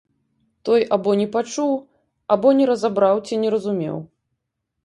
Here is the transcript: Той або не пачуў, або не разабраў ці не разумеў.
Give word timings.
Той 0.69 0.85
або 0.97 1.11
не 1.19 1.27
пачуў, 1.35 1.75
або 2.37 2.55
не 2.61 2.65
разабраў 2.71 3.15
ці 3.29 3.41
не 3.43 3.49
разумеў. 3.57 3.97